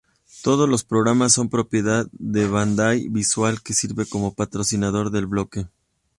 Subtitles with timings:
[0.41, 5.67] Todos los programas son propiedad de Bandai Visual que sirve como patrocinador del bloque.